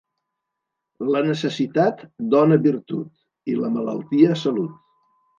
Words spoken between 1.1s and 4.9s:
La necessitat dóna virtut i la malaltia salut.